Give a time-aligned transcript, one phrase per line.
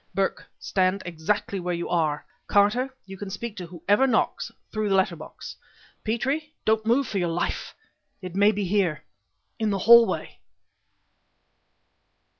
[0.15, 2.25] "Burke, stand exactly where you are!
[2.47, 5.55] Carter, you can speak to whoever knocks, through the letter box.
[6.03, 7.75] Petrie, don't move for your life!
[8.19, 9.03] It may be here,
[9.59, 10.39] in the hallway!